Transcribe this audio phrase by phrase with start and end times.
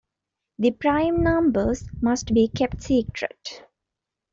[0.57, 3.61] The prime numbers must be kept secret.